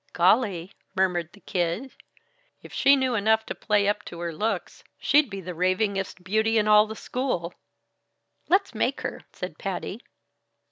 [0.13, 1.91] "Golly!" murmured the Kid.
[2.63, 6.57] "If she knew enough to play up to her looks, she'd be the ravingest beauty
[6.57, 7.53] in all the school."
[8.49, 10.01] "Let's make her!" said Patty.